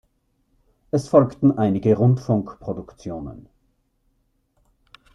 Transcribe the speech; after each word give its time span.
Es 0.89 1.07
folgten 1.09 1.59
einige 1.59 1.95
Rundfunkproduktionen. 1.95 3.47